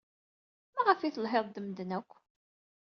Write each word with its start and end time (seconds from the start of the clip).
Maɣef 0.75 0.99
ay 1.01 1.11
telhid 1.15 1.45
ed 1.47 1.57
medden 1.61 1.95
akk? 1.97 2.11